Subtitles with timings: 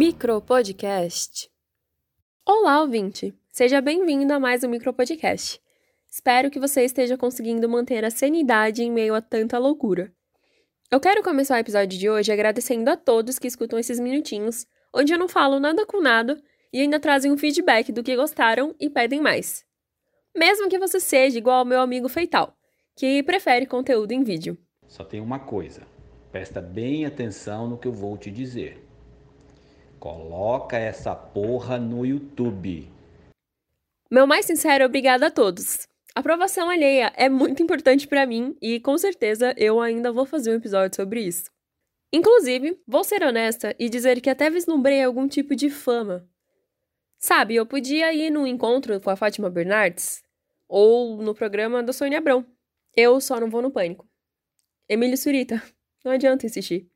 [0.00, 1.50] Micropodcast.
[2.46, 3.34] Olá, ouvinte!
[3.52, 5.60] Seja bem-vindo a mais um Micropodcast.
[6.10, 10.10] Espero que você esteja conseguindo manter a sanidade em meio a tanta loucura.
[10.90, 15.12] Eu quero começar o episódio de hoje agradecendo a todos que escutam esses minutinhos, onde
[15.12, 18.88] eu não falo nada com nada e ainda trazem um feedback do que gostaram e
[18.88, 19.66] pedem mais.
[20.34, 22.56] Mesmo que você seja igual ao meu amigo Feital,
[22.96, 24.56] que prefere conteúdo em vídeo.
[24.88, 25.82] Só tem uma coisa,
[26.32, 28.89] presta bem atenção no que eu vou te dizer.
[30.00, 32.90] Coloca essa porra no YouTube.
[34.10, 35.86] Meu mais sincero obrigado a todos.
[36.14, 40.54] Aprovação alheia é muito importante para mim e com certeza eu ainda vou fazer um
[40.54, 41.50] episódio sobre isso.
[42.10, 46.26] Inclusive, vou ser honesta e dizer que até vislumbrei algum tipo de fama.
[47.18, 50.24] Sabe, eu podia ir no encontro com a Fátima Bernardes
[50.66, 52.46] ou no programa da Sônia Abrão.
[52.96, 54.08] Eu só não vou no pânico.
[54.88, 55.62] Emílio Surita,
[56.02, 56.90] não adianta insistir.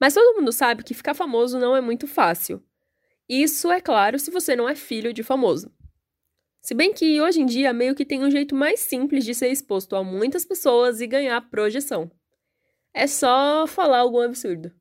[0.00, 2.64] Mas todo mundo sabe que ficar famoso não é muito fácil.
[3.28, 5.70] Isso é claro se você não é filho de famoso.
[6.62, 9.48] Se bem que hoje em dia meio que tem um jeito mais simples de ser
[9.48, 12.10] exposto a muitas pessoas e ganhar projeção.
[12.92, 14.72] É só falar algum absurdo.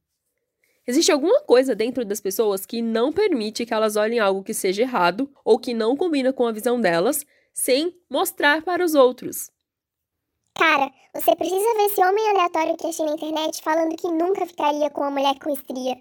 [0.88, 4.81] Existe alguma coisa dentro das pessoas que não permite que elas olhem algo que seja
[4.81, 9.52] errado ou que não combina com a visão delas, sem mostrar para os outros.
[10.60, 14.90] Cara, você precisa ver esse homem aleatório que achei na internet falando que nunca ficaria
[14.90, 15.96] com uma mulher com estria.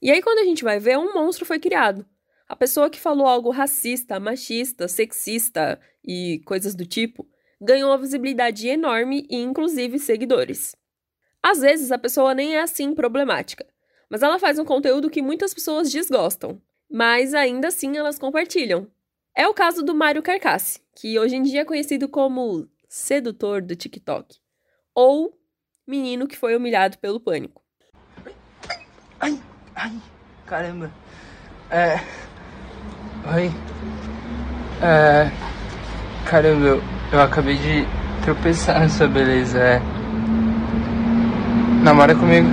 [0.00, 2.06] E aí, quando a gente vai ver, um monstro foi criado.
[2.48, 7.26] A pessoa que falou algo racista, machista, sexista e coisas do tipo
[7.60, 10.76] ganhou uma visibilidade enorme e, inclusive, seguidores.
[11.42, 13.66] Às vezes, a pessoa nem é assim problemática,
[14.08, 18.86] mas ela faz um conteúdo que muitas pessoas desgostam, mas ainda assim elas compartilham.
[19.36, 23.76] É o caso do Mário Carcassi, que hoje em dia é conhecido como sedutor do
[23.76, 24.36] TikTok.
[24.92, 25.32] Ou
[25.86, 27.62] menino que foi humilhado pelo pânico.
[29.20, 29.40] Ai,
[29.76, 29.92] ai,
[30.44, 30.92] caramba.
[31.70, 31.94] É.
[33.32, 33.50] Oi.
[34.82, 35.30] É.
[36.28, 37.84] Caramba, eu, eu acabei de
[38.24, 39.58] tropeçar na sua beleza.
[39.58, 39.78] É.
[41.84, 42.48] Namora comigo.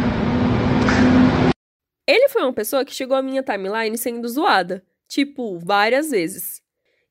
[2.05, 6.61] Ele foi uma pessoa que chegou à minha timeline sendo zoada, tipo, várias vezes.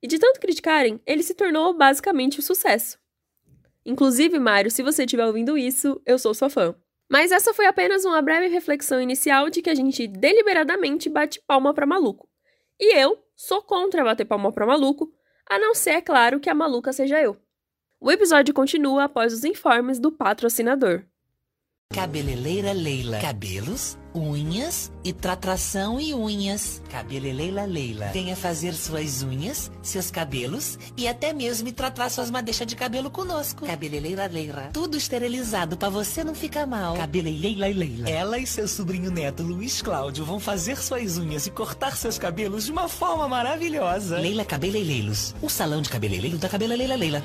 [0.01, 2.99] E de tanto criticarem, ele se tornou basicamente o um sucesso.
[3.87, 6.75] Inclusive, Mário, se você estiver ouvindo isso, eu sou sua fã.
[7.09, 11.73] Mas essa foi apenas uma breve reflexão inicial de que a gente deliberadamente bate palma
[11.73, 12.29] para maluco.
[12.81, 15.13] E eu sou contra bater palma para maluco,
[15.49, 17.37] a não ser, é claro, que a maluca seja eu.
[18.01, 21.05] O episódio continua após os informes do patrocinador.
[21.97, 23.19] Cabeleleira Leila.
[23.21, 26.83] Cabelos, unhas e tratração e unhas.
[26.91, 28.11] Cabeleleira Leila.
[28.13, 33.65] Venha fazer suas unhas, seus cabelos e até mesmo tratar suas madeixas de cabelo conosco.
[33.65, 34.69] Cabeleleira Leila.
[34.75, 36.97] Tudo esterilizado para você não ficar mal.
[36.97, 38.11] Cabeleleira Leila.
[38.11, 42.67] Ela e seu sobrinho neto Luiz Cláudio vão fazer suas unhas e cortar seus cabelos
[42.67, 44.19] de uma forma maravilhosa.
[44.19, 45.35] Leila Cabeleireiros.
[45.41, 47.23] O salão de cabeleireiro da Cabeleleira Leila.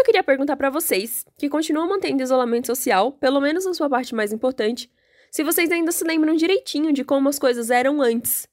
[0.00, 4.14] Eu queria perguntar para vocês, que continuam mantendo isolamento social, pelo menos na sua parte
[4.14, 4.90] mais importante,
[5.30, 8.48] se vocês ainda se lembram direitinho de como as coisas eram antes.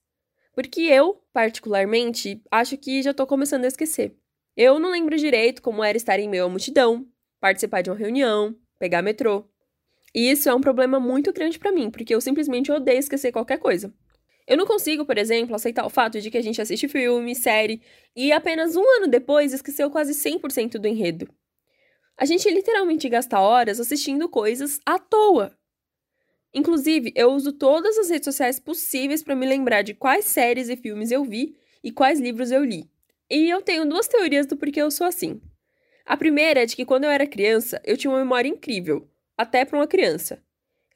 [0.52, 4.14] Porque eu, particularmente, acho que já tô começando a esquecer.
[4.54, 7.06] Eu não lembro direito como era estar em meio à multidão,
[7.40, 9.48] participar de uma reunião, pegar metrô.
[10.14, 13.56] E isso é um problema muito grande para mim, porque eu simplesmente odeio esquecer qualquer
[13.56, 13.90] coisa.
[14.46, 17.80] Eu não consigo, por exemplo, aceitar o fato de que a gente assiste filme, série,
[18.14, 21.26] e apenas um ano depois esqueceu quase 100% do enredo.
[22.18, 25.56] A gente literalmente gasta horas assistindo coisas à toa.
[26.52, 30.76] Inclusive, eu uso todas as redes sociais possíveis para me lembrar de quais séries e
[30.76, 32.90] filmes eu vi e quais livros eu li.
[33.30, 35.40] E eu tenho duas teorias do porquê eu sou assim.
[36.04, 39.64] A primeira é de que quando eu era criança, eu tinha uma memória incrível, até
[39.64, 40.42] para uma criança.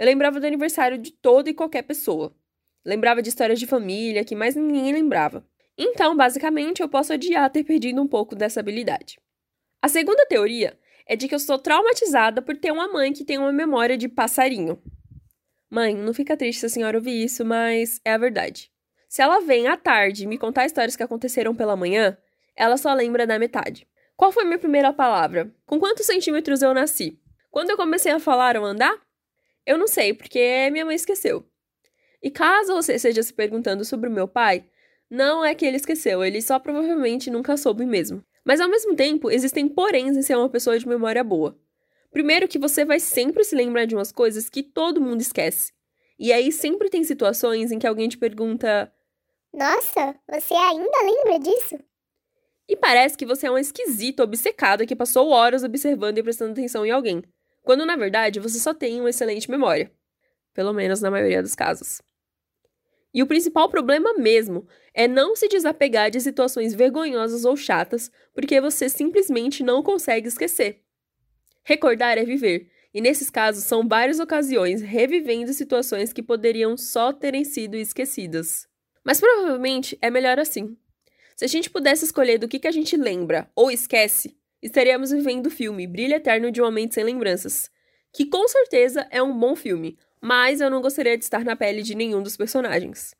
[0.00, 2.34] Eu lembrava do aniversário de toda e qualquer pessoa.
[2.84, 5.46] Lembrava de histórias de família que mais ninguém lembrava.
[5.78, 9.20] Então, basicamente, eu posso odiar ter perdido um pouco dessa habilidade.
[9.80, 10.76] A segunda teoria
[11.06, 14.08] é de que eu sou traumatizada por ter uma mãe que tem uma memória de
[14.08, 14.82] passarinho.
[15.70, 18.70] Mãe, não fica triste se a senhora ouvir isso, mas é a verdade.
[19.08, 22.16] Se ela vem à tarde me contar histórias que aconteceram pela manhã,
[22.56, 23.86] ela só lembra da metade.
[24.16, 25.50] Qual foi minha primeira palavra?
[25.66, 27.18] Com quantos centímetros eu nasci?
[27.50, 28.98] Quando eu comecei a falar ou andar?
[29.66, 31.46] Eu não sei, porque minha mãe esqueceu.
[32.22, 34.64] E caso você esteja se perguntando sobre o meu pai,
[35.10, 38.24] não é que ele esqueceu, ele só provavelmente nunca soube mesmo.
[38.44, 41.58] Mas ao mesmo tempo, existem poréns em ser uma pessoa de memória boa.
[42.10, 45.72] Primeiro que você vai sempre se lembrar de umas coisas que todo mundo esquece.
[46.18, 48.92] E aí sempre tem situações em que alguém te pergunta:
[49.52, 51.78] Nossa, você ainda lembra disso?
[52.68, 56.86] E parece que você é um esquisito obcecado que passou horas observando e prestando atenção
[56.86, 57.22] em alguém,
[57.62, 59.90] quando na verdade você só tem uma excelente memória.
[60.54, 62.00] Pelo menos na maioria dos casos.
[63.14, 68.60] E o principal problema mesmo é não se desapegar de situações vergonhosas ou chatas porque
[68.60, 70.80] você simplesmente não consegue esquecer.
[71.62, 77.44] Recordar é viver, e nesses casos são várias ocasiões revivendo situações que poderiam só terem
[77.44, 78.66] sido esquecidas.
[79.04, 80.76] Mas provavelmente é melhor assim.
[81.36, 85.50] Se a gente pudesse escolher do que, a gente lembra ou esquece, estaríamos vivendo o
[85.50, 87.70] filme Brilho Eterno de um Momento Sem Lembranças,
[88.12, 91.82] que com certeza é um bom filme, mas eu não gostaria de estar na pele
[91.82, 93.12] de nenhum dos personagens.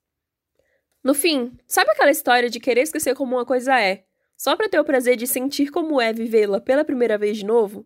[1.02, 4.04] No fim, sabe aquela história de querer esquecer como uma coisa é,
[4.36, 7.84] só para ter o prazer de sentir como é vivê-la pela primeira vez de novo?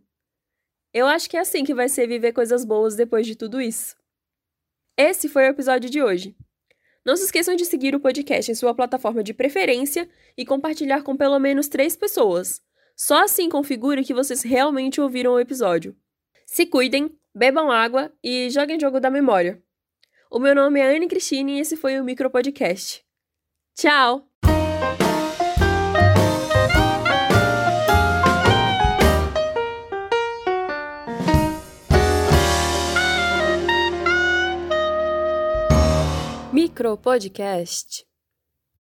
[0.92, 3.96] Eu acho que é assim que vai ser viver coisas boas depois de tudo isso.
[4.98, 6.36] Esse foi o episódio de hoje.
[7.04, 11.16] Não se esqueçam de seguir o podcast em sua plataforma de preferência e compartilhar com
[11.16, 12.60] pelo menos três pessoas.
[12.94, 15.96] Só assim configure que vocês realmente ouviram o episódio.
[16.46, 19.62] Se cuidem, bebam água e joguem jogo da memória.
[20.30, 23.04] O meu nome é Anne Cristine e esse foi o Micro Podcast.
[23.74, 24.26] Tchau!
[36.50, 38.06] Micro Podcast.